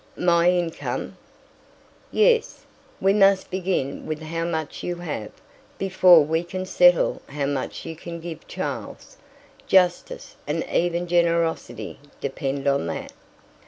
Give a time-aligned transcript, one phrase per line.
[0.17, 1.15] "My income?"
[2.11, 2.65] "Yes.
[2.99, 5.29] We must begin with how much you have,
[5.77, 9.17] before we can settle how much you can give Charles.
[9.67, 13.11] Justice, and even generosity, depend on that."